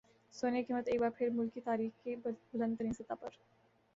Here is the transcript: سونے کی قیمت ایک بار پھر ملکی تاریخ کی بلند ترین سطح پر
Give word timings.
سونے 0.33 0.61
کی 0.61 0.67
قیمت 0.67 0.87
ایک 0.87 0.99
بار 1.01 1.09
پھر 1.17 1.29
ملکی 1.29 1.61
تاریخ 1.61 2.03
کی 2.03 2.15
بلند 2.53 2.75
ترین 2.77 2.93
سطح 2.93 3.13
پر 3.13 3.29